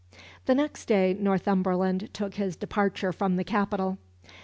The 0.47 0.55
next 0.55 0.85
day 0.87 1.15
Northumberland 1.19 2.09
took 2.11 2.33
his 2.33 2.55
departure 2.55 3.13
from 3.13 3.35
the 3.35 3.43
capital. 3.43 3.99